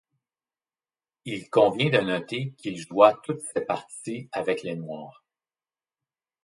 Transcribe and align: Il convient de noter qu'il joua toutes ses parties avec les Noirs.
Il 1.25 1.51
convient 1.51 1.91
de 1.91 1.99
noter 2.03 2.55
qu'il 2.57 2.75
joua 2.75 3.13
toutes 3.23 3.43
ses 3.53 3.61
parties 3.61 4.29
avec 4.31 4.63
les 4.63 4.75
Noirs. 4.75 5.23